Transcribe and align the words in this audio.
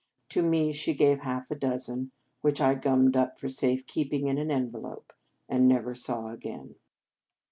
To 0.29 0.41
me 0.41 0.71
she 0.71 0.95
gave 0.95 1.19
half 1.19 1.51
a 1.51 1.55
dozen, 1.55 2.09
which 2.41 2.59
I 2.59 2.73
gummed 2.73 3.15
up 3.15 3.37
for 3.37 3.49
safe 3.49 3.85
keeping 3.85 4.25
in 4.25 4.39
an 4.39 4.49
envelope, 4.49 5.13
and 5.47 5.67
never 5.67 5.93
saw 5.93 6.31
again. 6.31 6.73